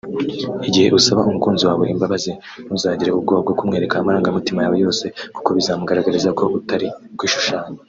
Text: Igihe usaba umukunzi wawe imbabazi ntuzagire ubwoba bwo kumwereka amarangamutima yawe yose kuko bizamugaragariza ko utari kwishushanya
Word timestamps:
Igihe 0.67 0.87
usaba 0.99 1.27
umukunzi 1.29 1.63
wawe 1.69 1.85
imbabazi 1.93 2.31
ntuzagire 2.65 3.09
ubwoba 3.11 3.39
bwo 3.45 3.53
kumwereka 3.59 3.95
amarangamutima 3.97 4.59
yawe 4.61 4.77
yose 4.85 5.05
kuko 5.35 5.49
bizamugaragariza 5.57 6.29
ko 6.39 6.43
utari 6.59 6.87
kwishushanya 7.17 7.77